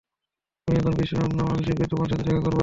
তুমি 0.67 0.75
এখন 0.79 0.93
বিশ্রাম 0.93 1.31
নাও, 1.37 1.47
আমি 1.47 1.61
শীঘ্রই 1.63 1.89
তোমার 1.91 2.07
সাথে 2.11 2.23
দেখা 2.23 2.41
করব। 2.41 2.59